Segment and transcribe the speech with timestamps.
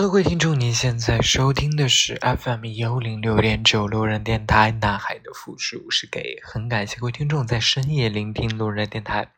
[0.00, 6.38] 各位听众，您现在收听的是 FM 幺零六点九路人电台，大海的复数是给。
[6.44, 9.28] 很感谢各位听众在深夜聆听路人电台。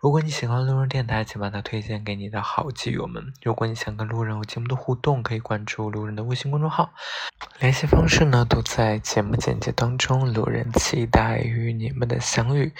[0.00, 3.22] 如果你喜欢路人电台，请把它推荐给你的好基友们。
[3.42, 6.94] 如果你想跟路人有节目的互动，可以关注路人的微信公众号，
[7.58, 10.32] 联系方式呢都在节目简介当中。
[10.32, 12.72] 路人期待与你们的相遇。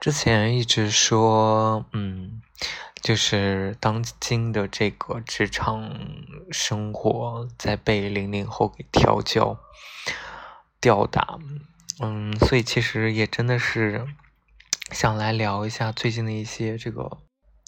[0.00, 2.40] 之前一直说，嗯。
[3.02, 5.96] 就是当今的这个职场
[6.50, 9.60] 生活在被零零后给调教、
[10.80, 11.38] 吊打，
[12.00, 14.06] 嗯，所以其实也真的是
[14.90, 17.18] 想来聊一下最近的一些这个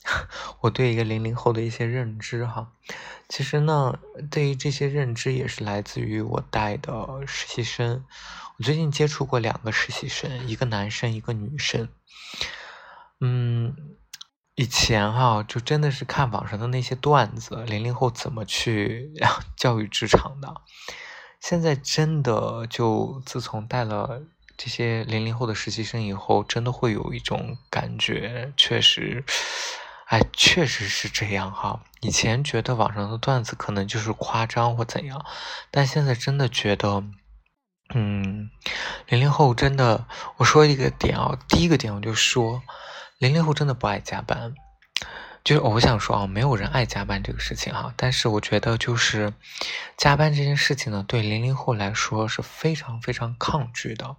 [0.62, 2.72] 我对一个零零后的一些认知哈。
[3.28, 3.98] 其实呢，
[4.30, 8.04] 对于这些认知也是来自于我带的实习生。
[8.56, 11.88] 我最近接触过两个实习生，一个男生，一个女生，
[13.20, 13.76] 嗯。
[14.58, 19.12] 以前哈，就真的是看网上的那些段子，零零后怎么去
[19.56, 20.52] 教育职场的。
[21.38, 24.20] 现在真的就自从带了
[24.56, 29.24] 这些零零后的实习生以后，真的会有一种感觉，确实，
[30.06, 31.84] 哎，确实是这样哈。
[32.00, 35.24] 以前觉得网上的段子可能就是夸张或怎样，
[35.70, 37.04] 但现在真的觉得，
[37.94, 38.50] 嗯，
[39.06, 42.60] 零零后真的，我说一个点啊，第一个点我就说。
[43.18, 44.54] 零零后真的不爱加班，
[45.42, 47.92] 就是我想说啊，没有人爱加班这个事情哈。
[47.96, 49.34] 但是我觉得就是
[49.96, 54.14] 加班这件事情呢，对零零后来说是非常非常抗拒的。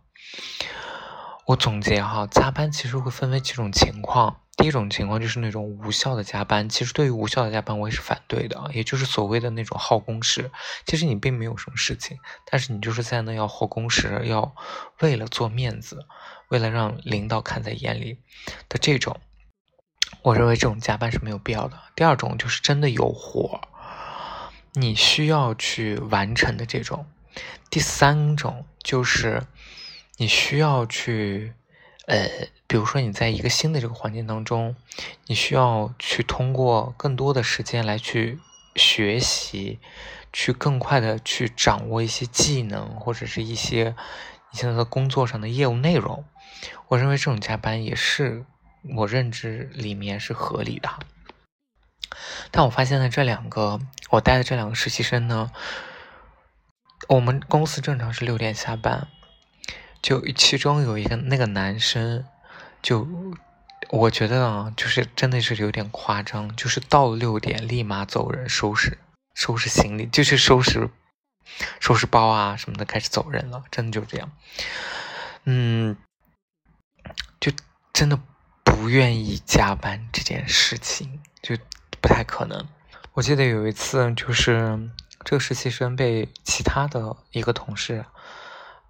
[1.45, 4.41] 我总结哈，加班其实会分为几种情况。
[4.57, 10.51] 第一种情况就是那种无效的加班，其实对于无效的加班我也是反对的，也就是所谓的那种耗工时。
[10.85, 12.17] 其实你并没有什么事情，
[12.51, 14.53] 但是你就是在那要耗工时，要
[14.99, 16.05] 为了做面子。
[16.49, 18.19] 为了让领导看在眼里
[18.67, 19.19] 的这种，
[20.21, 21.79] 我认为这种加班是没有必要的。
[21.95, 23.61] 第二种就是真的有活，
[24.73, 27.05] 你需要去完成的这种。
[27.69, 29.43] 第三种就是
[30.17, 31.53] 你需要去，
[32.07, 32.27] 呃，
[32.65, 34.75] 比如说你在一个新的这个环境当中，
[35.27, 38.39] 你需要去通过更多的时间来去
[38.75, 39.79] 学习，
[40.33, 43.95] 去更快的去掌握一些技能或者是一些
[44.51, 46.25] 你现在的工作上的业务内容。
[46.87, 48.45] 我认为这种加班也是
[48.95, 50.89] 我认知里面是合理的，
[52.49, 55.51] 但我发现呢，这两个我带的这两个实习生呢，
[57.07, 59.07] 我们公司正常是六点下班，
[60.01, 62.25] 就其中有一个那个男生，
[62.81, 63.07] 就
[63.89, 68.97] 我觉得啊，就是真的是有点夸张，就是到六点立马走人，收拾
[69.35, 70.89] 收拾行李，就是收拾
[71.79, 74.31] 收拾包啊什么的，开始走人了，真的就这样，
[75.43, 75.97] 嗯。
[77.99, 78.17] 真的
[78.63, 81.57] 不愿意加班这件事情，就
[81.99, 82.65] 不太可能。
[83.11, 84.89] 我记得有一次，就是
[85.25, 88.05] 这个实习生被其他的一个同事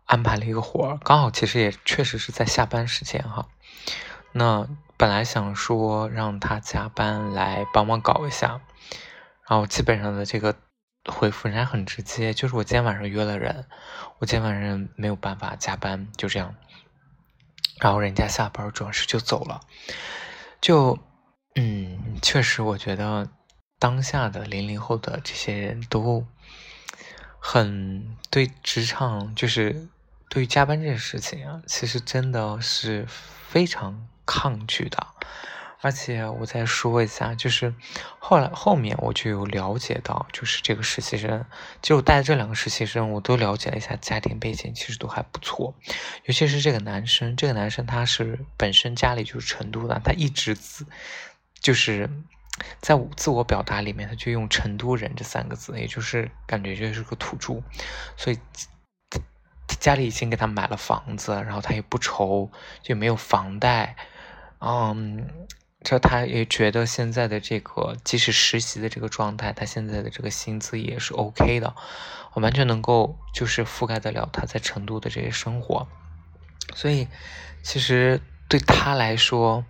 [0.05, 3.47] 安排了一个活儿，刚好其实也确实是在下班时间哈。
[4.31, 8.61] 那本来想说让他加班来帮忙搞一下，
[9.49, 10.55] 然后基本上的这个
[11.11, 13.65] 回复人家很直接，就是我今天晚上约了人，
[14.19, 16.53] 我今天晚上没有办法加班，就这样。
[17.79, 19.61] 然后人家下班准时就走了，
[20.59, 20.99] 就，
[21.55, 23.29] 嗯，确实，我觉得
[23.79, 26.25] 当下的零零后的这些人都
[27.39, 29.87] 很对职场，就是
[30.29, 35.07] 对加班这件事情啊，其实真的是非常抗拒的。
[35.81, 37.73] 而且我再说一下，就是
[38.19, 41.45] 后来后面我就有了解到，就是这个实习生，
[41.81, 45.73] 就带这两个实习生，我都了解了一下家庭背景，其实都还不错。
[46.25, 50.85] 尤其是这个男生，这个男生他是本身家里就是成都的，他一直自
[51.61, 52.09] 就是
[52.81, 57.63] 在自我表达里面，他就用成都人这三个字，也就是感觉就是个土著，
[58.17, 58.39] 所以
[59.79, 63.95] 家里已经给他买了房子，然后他也不愁就没有房贷，
[64.59, 65.25] 嗯。
[65.81, 71.73] 这他也觉得现在的这个，即使实习的这个状态，他现在的这个薪资也是 OK 的，
[72.33, 75.87] 我完全能够就是覆盖得了他在成都的这些生活，
[76.75, 77.07] 所以
[77.63, 79.63] 其实对他来说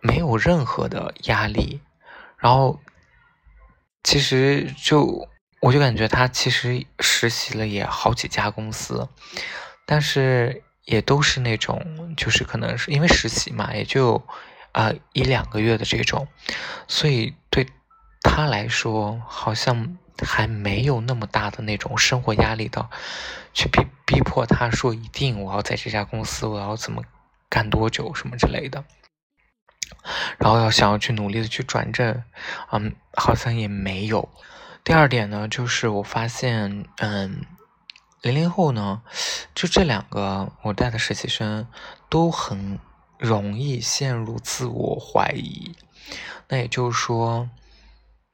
[0.00, 1.80] 没有任何的压力。
[2.38, 2.80] 然后
[4.02, 5.28] 其实就
[5.60, 9.08] 我就感觉他其实实习了也好几家公司，
[9.86, 14.20] 但是也都是那种就是可能是因为实习嘛，也就。
[14.76, 16.28] 啊，一两个月的这种，
[16.86, 17.66] 所以对
[18.20, 22.86] 他来说，好像还没有那么大的那种生活压力的，
[23.54, 27.02] 去逼逼迫他说一定我要在这家公司，我要怎么
[27.48, 28.84] 干多久什么之类的，
[30.36, 32.22] 然后要想要去努力的去转正，
[32.70, 34.28] 嗯，好像也没有，
[34.84, 37.46] 第二点呢，就是我发现，嗯，
[38.20, 39.00] 零零后呢，
[39.54, 41.66] 就这两个我带的实习生
[42.10, 42.78] 都很
[43.18, 45.74] 容易陷入自我怀疑。
[46.48, 47.48] 那也就是说，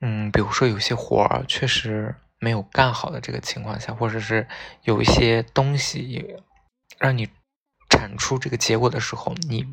[0.00, 4.46] 嗯，比如说有些活儿确实没有干好的这个情况下，或者是
[4.82, 6.36] 有一些东西
[6.98, 7.28] 让你
[7.88, 9.64] 产出这个结果的时候，你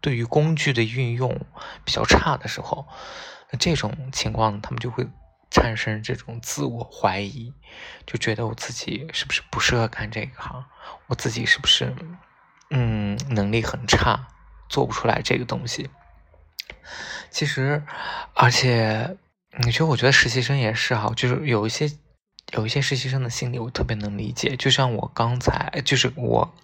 [0.00, 1.40] 对于工具的运用
[1.84, 2.86] 比较差的时候，
[3.50, 5.06] 那这种情况他们就会
[5.50, 7.52] 产生这种自我怀疑，
[8.04, 10.64] 就觉得我自己是不是不适合干这一行，
[11.06, 11.94] 我自己是不是
[12.70, 14.26] 嗯能力很差，
[14.68, 15.90] 做不出来这个东西。
[17.30, 17.82] 其实，
[18.34, 19.16] 而且，
[19.58, 21.90] 你说，我觉得实习生也是哈，就是有一些，
[22.52, 24.56] 有一些实习生的心理，我特别能理解。
[24.56, 26.54] 就像我刚才，就是我，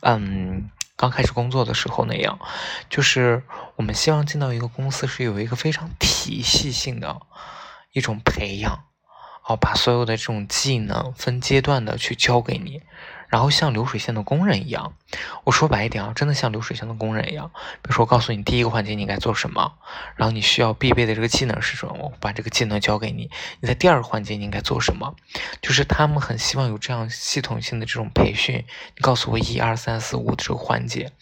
[0.00, 2.38] 嗯，刚开始工作的时候那样，
[2.90, 3.44] 就是
[3.76, 7.20] 我们希望进到一个公司，是有一个非常体系性的
[7.92, 8.86] 一种培养，
[9.44, 12.82] 哦，把所有的这种技能分阶段的去教给你。
[13.28, 14.94] 然后像流水线的工人一样，
[15.44, 17.50] 我说白一点啊，真的像流水线的工人一样。
[17.82, 19.74] 比如说，我告诉你第一个环节你应该做什么，
[20.16, 23.30] 然后你需要必备的这个技能是什么，我把这个技能教给你。
[23.60, 25.14] 你在第二个环节你应该做什么，
[25.60, 28.64] 就是他们很希望有这样系统性的这种培训。
[28.96, 31.12] 你告诉我一二三四五的这个环节，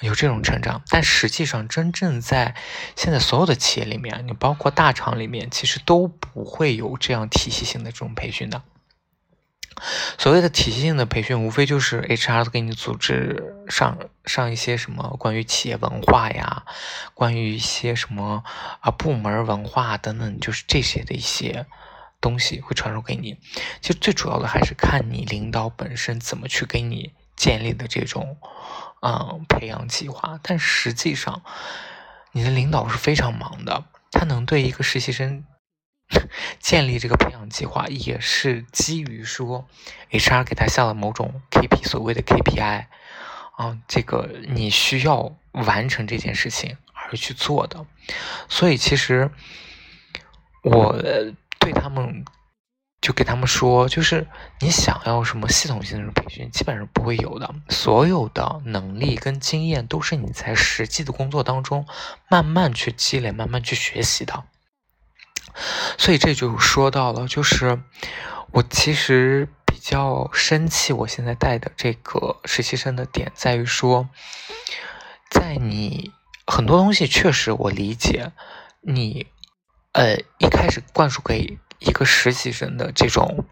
[0.00, 0.82] 有这种成长。
[0.88, 2.54] 但实际上，真正在
[2.96, 8.62] 现在所有的企业里面，你包括大厂里面，其实都不会有这样体系性的这种培训的。
[10.18, 16.64] 所谓的体系性的培训，无非就是 HR 给你组织上上一些什么关于企业文化呀，
[17.14, 18.44] 关于一些什么
[18.80, 21.66] 啊部门文化等等，就是这些的一些
[22.20, 23.36] 东西会传授给你。
[23.80, 28.36] 其实最主要的还是看你领导本身怎么去给你建立的这种
[29.00, 30.38] 嗯培养计划。
[30.42, 31.42] 但实际上，
[32.32, 35.44] 你的领导是非常忙的，他能对一个实习生。
[36.60, 39.66] 建立这个培养计划也是基于说
[40.10, 42.86] ，HR 给他下了某种 KP，所谓的 KPI，
[43.56, 47.84] 啊，这个你需要完成这件事情而去做的。
[48.48, 49.30] 所以其实
[50.62, 50.96] 我
[51.58, 52.24] 对他们
[53.00, 54.28] 就给他们说，就是
[54.60, 57.52] 你想要什么系统性的培训，基本上不会有的。
[57.68, 61.86] 所有的能力跟经验都是你在实际的工作当中
[62.28, 64.44] 慢慢去积累、慢慢去学习的。
[65.98, 67.80] 所以这就说到了，就是
[68.50, 74.08] 我其实比较生气，我现在带的这个实习生的点在于说，
[75.30, 76.12] 在你
[76.46, 78.32] 很多东西确实我理解，
[78.80, 79.26] 你
[79.92, 83.44] 呃一开始灌输给一个实习生的这种。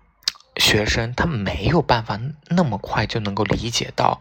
[0.60, 4.20] 学生他没有办法那么快就能够理解到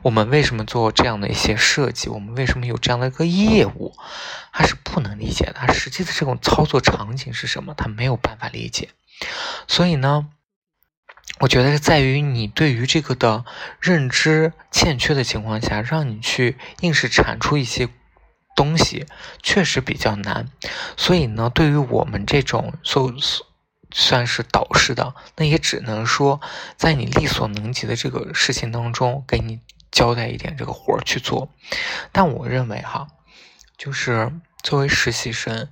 [0.00, 3.94] 我们为什么做这样的一些设计，我们为什么有这样的一个业务，
[4.52, 5.52] 他是不能理解的。
[5.54, 8.88] 他实际的这种操作场景是什么，他没有办法理解。
[9.68, 10.28] 所以呢，
[11.38, 13.44] 我觉得是在于你对于这个的
[13.80, 17.88] 认知欠缺的情况下，让你去硬是产出一些
[18.56, 19.06] 东西，
[19.40, 20.48] 确实比较难。
[20.96, 23.14] 所以呢，对于我们这种所
[23.92, 26.40] 算是导师的，那也只能说，
[26.76, 31.50] 在你力所能及的这个事情当中，给你交代一点这个活去做。
[32.10, 33.08] 但我认为哈，
[33.76, 34.32] 就是
[34.62, 35.68] 作为实习生，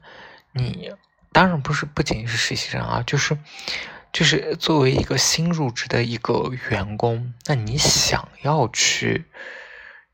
[0.52, 0.92] 你
[1.32, 3.38] 当然不是不仅仅是实习生啊，就是
[4.12, 9.24] 就是作为一个新入职的一个员工，那你想要去，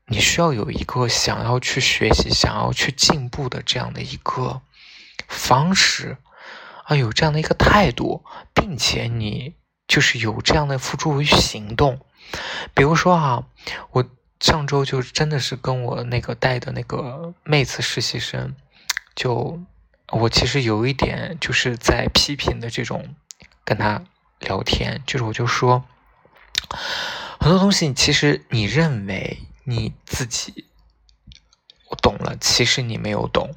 [0.05, 4.61] 你需要有一个想要去学习、想要去进步的这样的一个
[5.27, 6.17] 方式。
[6.87, 9.55] 啊，有这样的一个态度，并且你
[9.89, 11.99] 就是有这样的付诸于行动。
[12.73, 13.45] 比如说哈，
[13.91, 14.05] 我
[14.39, 18.55] 上周就真的是跟我那个带的那个妹子实习生，
[19.15, 19.61] 就
[20.11, 23.15] 我其实有一点就是在批评的这种
[23.65, 24.01] 跟他
[24.39, 25.83] 聊天，就是我就说
[27.37, 30.65] 很多东西，其实你认为你自己
[31.89, 33.53] 我懂了，其实你没有懂。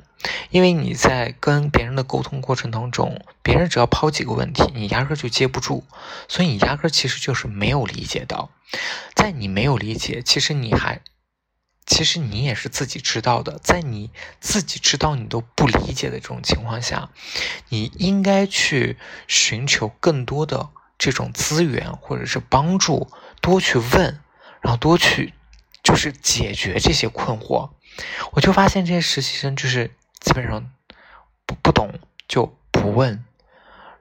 [0.50, 5.84] 因为你在跟别人的沟通过程当中，别人只要抛几个问题，你压根就接不住，
[6.28, 8.50] 所以你压根其实就是没有理解到。
[9.14, 11.00] 在你没有理解，其实你还，
[11.86, 13.58] 其实你也是自己知道的。
[13.62, 14.10] 在你
[14.40, 17.08] 自己知道你都不理解的这种情况下，
[17.70, 23.10] 你应该去寻求更多的这种资源或者是帮助，
[23.40, 24.20] 多去问，
[24.60, 25.32] 然后多去
[25.82, 27.70] 就是解决这些困惑。
[28.32, 29.92] 我就发现这些实习生就是。
[30.20, 30.70] 基本上
[31.46, 31.98] 不不懂
[32.28, 33.24] 就不问，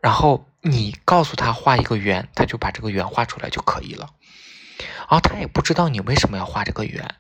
[0.02, 4.10] 然后你告诉他画一个圆，他就把这个圆画出来就可以了，
[4.78, 7.16] 然后他也不知道你为什么要画这个圆，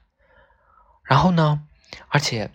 [1.03, 1.61] 然后呢，
[2.09, 2.51] 而且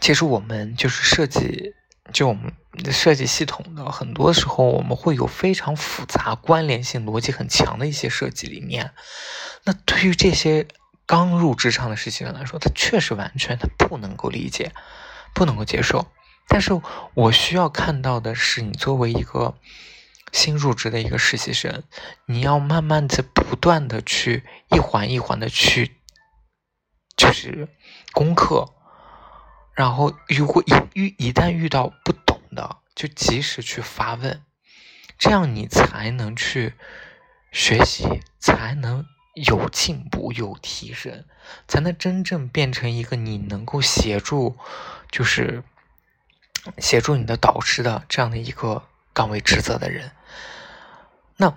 [0.00, 1.74] 其实我们就是设计，
[2.12, 2.52] 就我们
[2.90, 8.92] 设计系统的，很多时候我们会有非常复杂、关联性、逻辑很强的一些设计理念。
[9.64, 10.66] 那对于这些
[11.04, 14.72] 刚入职场的实习生来说，他确实完全他不能够理解，
[15.34, 16.06] 不能够接受。
[16.48, 16.80] 但是
[17.14, 19.54] 我需要看到的是，你作为一个
[20.32, 21.82] 新入职的一个实习生，
[22.26, 25.96] 你要慢慢的、不断的去一环一环的去，
[27.16, 27.68] 就是
[28.12, 28.74] 攻克。
[29.74, 34.42] 然后，如果一遇一旦遇到不懂的，就及时去发问，
[35.18, 36.74] 这样你才能去
[37.50, 41.24] 学习，才能有进步、有提升，
[41.66, 44.58] 才能真正变成一个你能够协助，
[45.12, 45.62] 就是
[46.78, 50.10] 协助你的导师的这样的一个岗位职责的人。
[51.36, 51.56] 那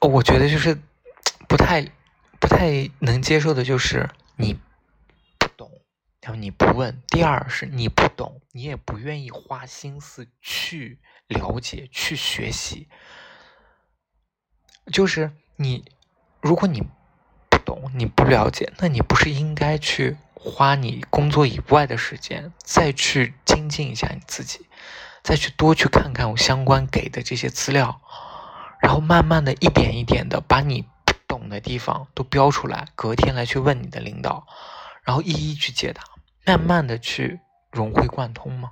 [0.00, 0.76] 我觉得就是
[1.46, 1.88] 不太
[2.40, 4.58] 不太能接受的就是你
[5.38, 5.70] 不懂。
[6.20, 12.88] 然后你不问，第二是你不懂，你也不愿意花心思去了解、去学习。
[14.90, 15.84] 就是你，
[16.40, 16.82] 如果你
[17.64, 24.66] 懂、你不了解，那你不是应该去花你工作以外的时间，再去精进一下你自己，
[25.22, 28.00] 再去多去看看我相关给的这些资料，
[28.80, 34.46] 然后慢慢的一点一点的把你不懂的地方都标出来，隔天来去问你的领导，
[35.02, 36.02] 然后一一去解答。
[36.46, 37.40] 慢慢的去
[37.72, 38.70] 融会贯通吗？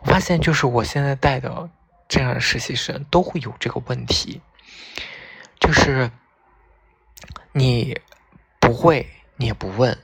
[0.00, 1.70] 我发现就是我现在带的
[2.08, 4.40] 这样的实习生都会有这个问题，
[5.60, 6.10] 就是
[7.58, 8.00] 你
[8.60, 9.98] 不会你也不问，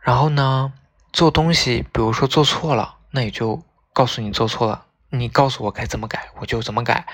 [0.00, 0.72] 然后呢
[1.12, 7.06] 做东西，比如说做错了，那也就告诉你做错了，你告诉我该怎么改，我就怎么改，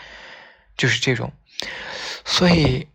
[0.76, 1.32] 就是这种，
[2.24, 2.88] 所以。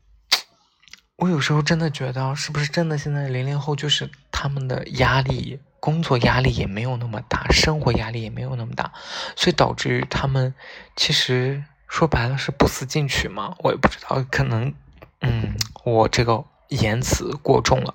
[1.18, 2.98] 我有时候真的觉得，是不是真的？
[2.98, 8.92] 现在零零后就是他们的压力，工作压力也没有那么大，生活压力也没有那么大，
[9.36, 10.56] 所以导致他们
[10.96, 13.54] 其实说白了是不思进取嘛。
[13.60, 14.74] 我也不知道，可能，
[15.20, 17.94] 嗯，我这个言辞过重了。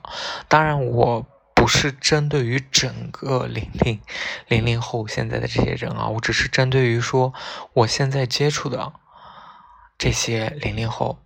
[0.48, 4.00] 当然，我不是针对于整个零零
[4.46, 7.34] 零零后现在的这些人啊，我只是针对于说
[7.72, 8.92] 我现在接触的
[9.98, 11.18] 这些零零后，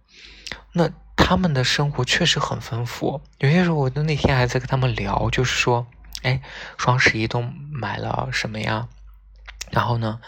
[0.72, 0.90] 那。
[1.22, 5.86] 他们的生活确实很丰富，有些时候我都那天还在跟他们聊，就是说，
[6.22, 6.40] 哎，
[6.78, 8.88] 双十一都买了什么呀？
[9.70, 10.18] 然后呢，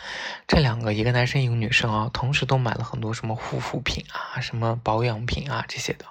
[0.47, 6.05] 这两个一个男生一个女生啊，同时都买了很多什么护肤品啊、什么保养品啊这些的。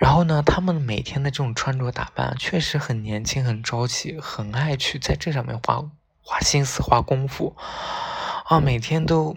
[0.00, 5.84] 然后呢，他们每天的这种穿着打扮确实很年轻、很朝气，很爱去在这上面花
[6.22, 7.54] 花心思、花功夫
[8.46, 9.36] 啊，每天都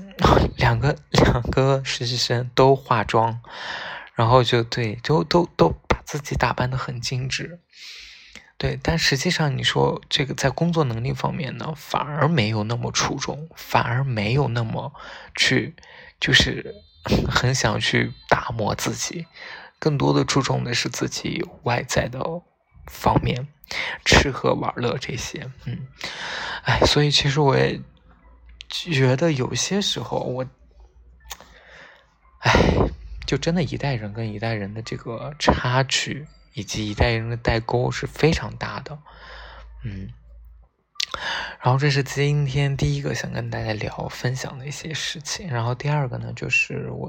[0.58, 3.40] 两个两个实习生都化妆。
[4.14, 7.58] 然后就对，就都都把自己打扮的很精致，
[8.56, 14.92] 对，但实际上你说这个在工作能力方面呢，反而没有那么出众，反而没有那么
[15.34, 15.74] 去，
[16.20, 16.76] 就是
[17.28, 19.26] 很想去打磨自己，
[19.84, 22.18] 更多的注重的是自己外在的
[22.86, 23.46] 方面，
[24.06, 25.86] 吃喝玩乐这些，嗯，
[26.64, 27.78] 哎，所以其实我也
[28.70, 30.46] 觉得有些时候我，
[32.38, 32.50] 哎。
[33.26, 38.98] 就真的，一代人跟一代人的这个差距，以及一代人的代沟是非常大的，
[39.82, 40.12] 嗯。
[41.62, 45.48] 然后这是今天第一个想跟大家聊分享的一些事情。
[45.48, 47.08] 然后第二个呢，就是我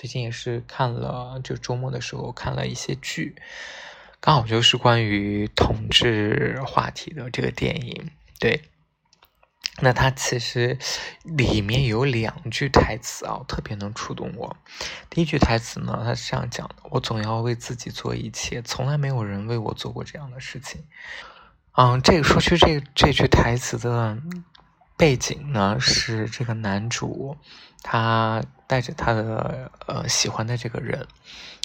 [0.00, 3.34] 最近也是看了，就周末的时候看了一些剧，
[4.20, 8.62] 刚好就是关于同志话题的这个电影，对。
[9.80, 10.78] 那它其实
[11.24, 14.56] 里面有两句台词啊，特别能触动我。
[15.10, 20.84] 第一句台词呢，它是这样讲的：“我总要为自己做一切，从来没有人为我做过这样的事情。”
[21.74, 24.16] 嗯，这个说去这这句台词的
[24.98, 27.38] 背景呢，是这个男主
[27.82, 31.06] 他带着他的呃喜欢的这个人。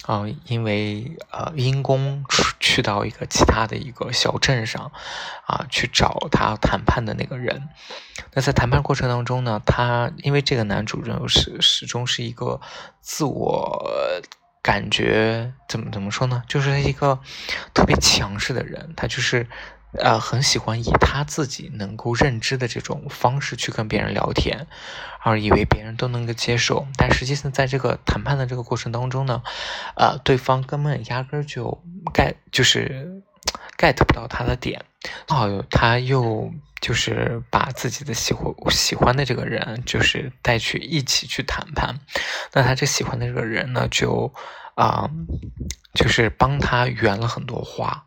[0.06, 2.26] 啊，因为呃，因公
[2.60, 4.92] 去到一个其他的一个小镇上，
[5.46, 7.70] 啊，去找他谈判的那个人。
[8.34, 12.60] 那在谈判过程当中呢，他因为这个男主人是始终是一个
[13.00, 14.22] 自我
[14.62, 17.22] 感觉怎么怎么说呢，就是一个
[17.74, 19.48] 特别强势的人，他就是。
[20.00, 24.66] 呃，很喜欢以他自己能够认知的这种方式去跟别人聊天，
[25.22, 26.88] 而以为别人都能够接受。
[26.98, 29.44] 但实际上，在这个谈判的这个过程当中呢，
[29.96, 31.84] 呃，对方根本压根就
[32.14, 33.22] get 就是
[33.78, 34.84] get 不到他的点。
[35.28, 42.00] 刚好他又就是把自己的喜欢喜欢的这个人，就是带去一起去谈判。
[42.54, 44.34] 那他这喜欢的这个人呢，就
[44.76, 45.10] 啊，
[45.94, 48.06] 就是帮他圆了很多话。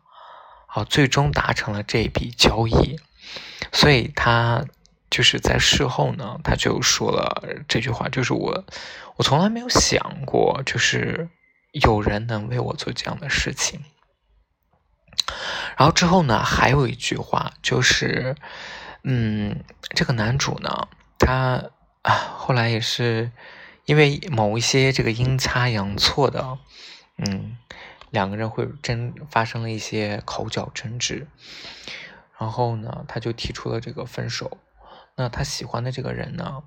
[0.69, 2.99] 好，最终达成了这笔交易，
[3.71, 4.65] 所以他
[5.09, 8.65] 就是在事后呢，他就说了这句话，就是我
[9.15, 11.29] 我从来没有想过，就是
[11.71, 13.81] 有人能为我做这样的事情。
[15.77, 18.35] 然后之后呢，还有一句话就是，
[19.03, 19.63] 嗯，
[19.95, 21.71] 这个男主呢，他
[22.01, 23.31] 啊后来也是
[23.85, 26.57] 因为某一些这个阴差阳错的，
[27.17, 27.57] 嗯，
[28.09, 31.27] 两个人会争发生了一些口角争执，
[32.39, 34.57] 然后呢，他就提出了这个分手。
[35.15, 36.63] 那他喜欢的这个人呢，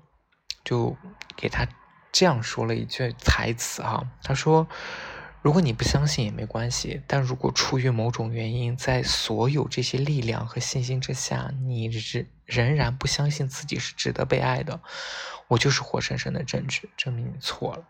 [0.63, 0.97] 就
[1.35, 1.67] 给他
[2.11, 4.67] 这样说了一句台词哈，他说。
[5.43, 14.81] 如果你不相信也没关系，但如果出于某种原因，在所有这些力量和信心之下，你仍仍然不相信自己是值得被爱的，
[15.47, 17.83] 我就是活生生的证据，证明你错了。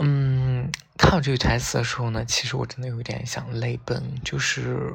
[0.00, 4.92] 嗯，看到这句台词的时候呢，其实我真的有点想泪奔，就是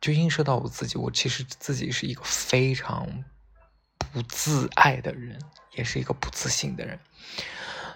[0.00, 3.24] 就映射到我自己，我其实自己是一个非常
[3.98, 5.40] 不自爱的人，
[5.72, 6.98] 也是一个不自信的人。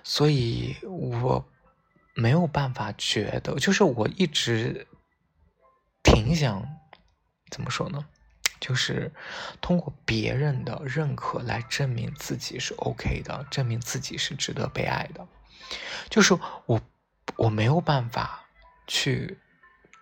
[0.02, 1.48] 所以我
[2.14, 4.88] 没有办法觉得，就是我一直
[6.02, 6.66] 挺想
[7.50, 8.04] 怎么说呢？
[8.58, 9.12] 就是
[9.60, 15.26] 通过别人的认可来证明自己是 OK 的，证明自己是值得被爱的。
[16.08, 16.80] 就是我
[17.36, 18.44] 我没有办法
[18.86, 19.38] 去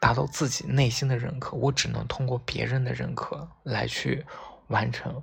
[0.00, 4.24] 达到自己内心的认可，我只能通过别人的认可来去
[4.68, 5.22] 完成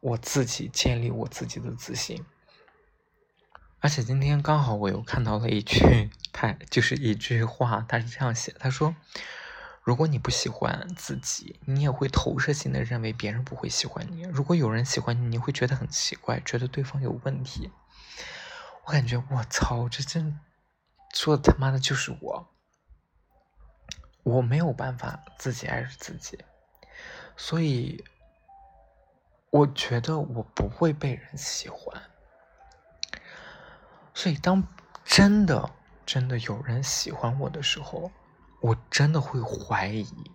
[0.00, 2.24] 我自己建立我自己的自信。
[3.80, 8.94] 而且今天刚好我又看到了一句，他就是一句话，他是这样写：他说，
[9.82, 17.70] 如果你不喜欢自己，你也会投射性的认为别人不会喜欢你；如果有人喜欢你，你会觉得很奇怪，觉得对方有问题。
[18.84, 20.40] 我感觉我操，这真
[21.14, 22.48] 说他妈的就是我，
[24.24, 26.44] 我没有办法自己爱着自己，
[27.36, 28.04] 所以
[29.50, 32.02] 我觉得我不会被人喜欢。
[34.14, 34.62] 所以，当
[35.04, 35.70] 真的
[36.04, 38.10] 真的有人喜欢我的时候，
[38.60, 40.30] 我真的会怀疑，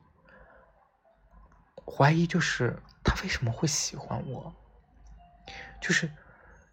[1.86, 4.56] 怀疑就是他为什么会喜欢我，
[5.82, 6.12] 就是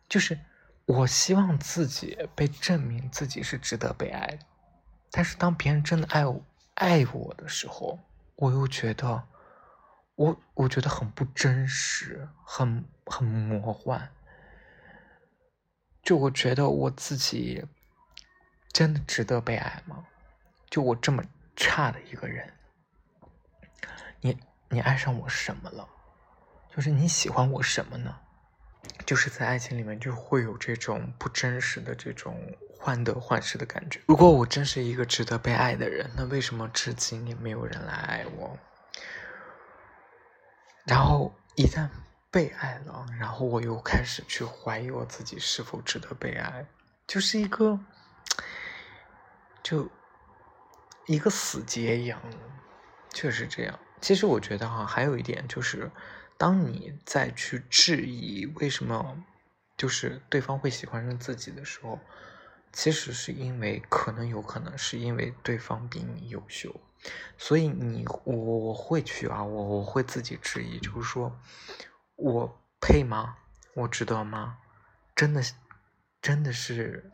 [0.08, 0.38] 就是
[0.86, 4.40] 我希望自己被证明自己是值得被爱的，
[5.10, 6.44] 但是当别人真的爱我
[6.74, 7.98] 爱我的时候，
[8.36, 9.26] 我又觉得
[10.14, 14.10] 我我觉得很不真实，很很魔幻。
[16.02, 17.64] 就我觉得我自己
[18.70, 20.06] 真的值得被爱吗？
[20.68, 21.24] 就我这么
[21.56, 22.52] 差的一个人，
[24.20, 25.88] 你你爱上我什么了？
[26.74, 28.20] 就是你喜欢我什么呢？
[29.06, 32.40] 就是在爱情里面就会有这种不真实的这种
[32.78, 34.00] 患得患失的感觉。
[34.06, 38.58] 如果我真是一个值得被爱的人，那为什么至今也没有人来爱我？
[40.84, 41.88] 然后一旦。
[42.30, 46.66] 被爱了，然后我又开始去怀疑我自己是否值得被爱，
[47.06, 47.78] 就是一个，
[49.62, 49.88] 就
[51.06, 52.20] 一个死结一样，
[53.12, 53.78] 确实这样。
[54.00, 55.88] 其实我觉得哈，还有一点就是，
[56.36, 59.24] 当你再去质疑为什么
[59.76, 62.00] 就是对方会喜欢上自己的时候，
[62.72, 66.80] 其实是因为可能有可能是因为对方比你优秀，
[67.38, 71.38] 所以你我我会去啊，我我会自己质疑，就是说。
[72.16, 73.38] 我配吗？
[73.74, 74.58] 我值得吗？
[75.16, 75.42] 真的，
[76.22, 77.10] 真的是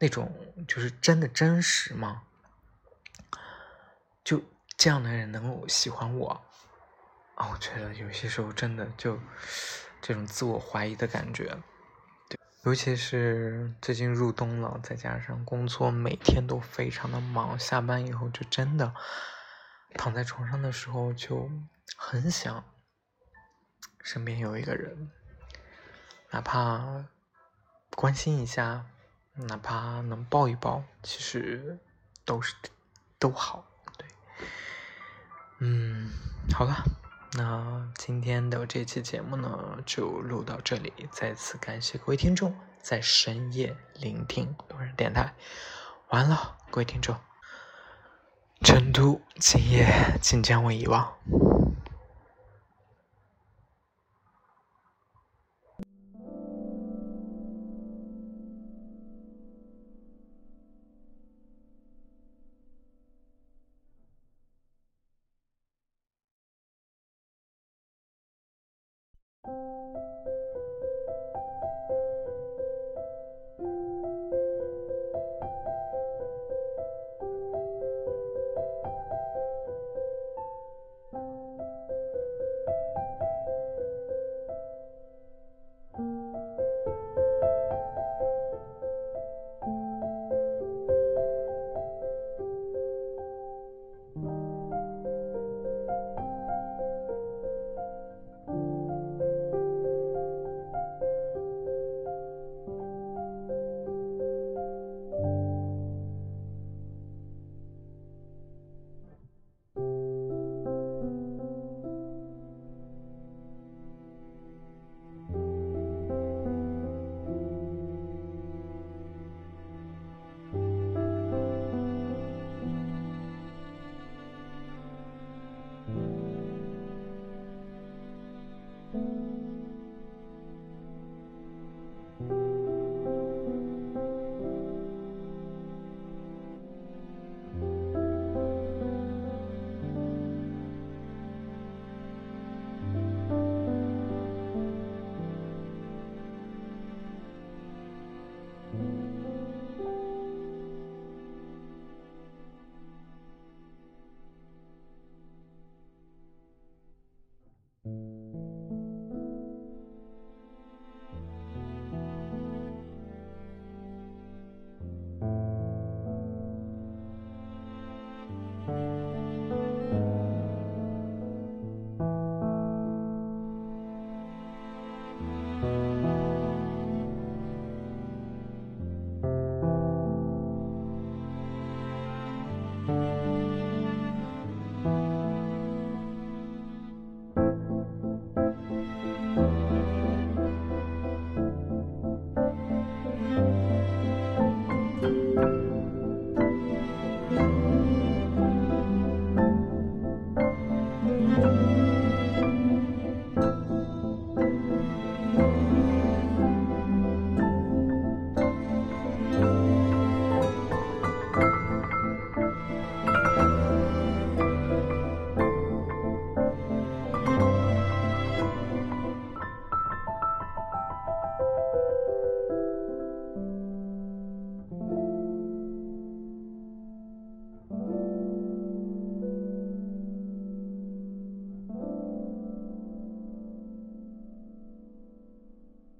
[0.00, 0.34] 那种，
[0.66, 2.24] 就是真的真实吗？
[4.24, 4.42] 就
[4.76, 6.44] 这样的人能够喜欢我
[7.38, 7.48] 啊？
[7.52, 9.18] 我觉得有些时候真的就
[10.02, 11.44] 这种自我怀疑的感觉，
[12.28, 18.92] 对尤其是最近入冬了，再加上工作每天都非常的忙，下班以后就真的
[19.94, 21.48] 躺在床上的时候就
[21.96, 22.64] 很想。
[24.02, 25.10] 身边有一个人，
[26.30, 27.04] 哪怕
[27.94, 28.86] 关心一下，
[29.34, 31.78] 哪怕能抱一抱，其实
[32.24, 32.54] 都是
[33.18, 33.66] 都好。
[33.98, 34.08] 对，
[35.58, 36.10] 嗯，
[36.54, 36.82] 好了，
[37.32, 40.92] 那今天的这期节目呢，就录到这里。
[41.10, 45.34] 再次感谢各位听众在深夜聆听多人电台。
[46.08, 47.14] 完了，各位听众，
[48.62, 51.12] 成都今夜请将我遗忘。